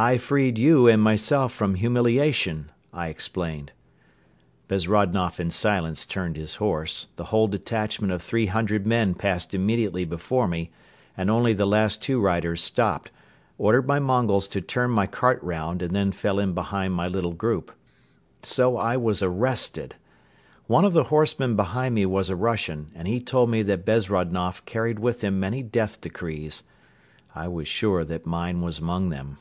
[0.00, 3.72] "I freed you and myself from humiliation," I explained.
[4.68, 10.04] Bezrodnoff in silence turned his horse, the whole detachment of three hundred men passed immediately
[10.04, 10.70] before me
[11.16, 13.10] and only the last two riders stopped,
[13.58, 17.32] ordered my Mongols to turn my cart round and then fell in behind my little
[17.34, 17.72] group.
[18.44, 19.96] So I was arrested!
[20.68, 24.64] One of the horsemen behind me was a Russian and he told me that Bezrodnoff
[24.64, 26.62] carried with him many death decrees.
[27.34, 29.38] I was sure that mine was among them.